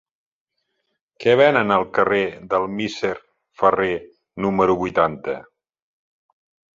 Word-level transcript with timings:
Què 1.25 1.33
venen 1.41 1.73
al 1.75 1.83
carrer 1.97 2.21
del 2.53 2.65
Misser 2.79 3.11
Ferrer 3.61 3.91
número 4.47 4.77
vuitanta? 4.81 5.37